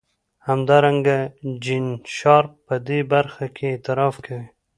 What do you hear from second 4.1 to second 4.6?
کوي.